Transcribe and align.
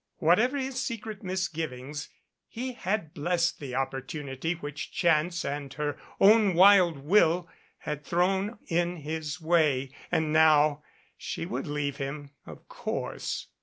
Whatever 0.17 0.57
his 0.57 0.83
secret 0.83 1.21
misgivings, 1.21 2.09
he 2.47 2.73
had 2.73 3.13
blessed 3.13 3.59
the 3.59 3.75
opportunity 3.75 4.53
which 4.53 4.91
chance 4.91 5.45
and 5.45 5.71
her 5.75 5.95
own 6.19 6.55
wild 6.55 6.97
will 6.97 7.47
had 7.77 8.03
thrown 8.03 8.57
in 8.65 8.95
his 8.97 9.39
way. 9.39 9.91
And 10.11 10.33
now 10.33 10.81
she 11.17 11.45
would 11.45 11.67
leave 11.67 11.97
him, 11.97 12.31
of 12.47 12.67
course. 12.67 13.45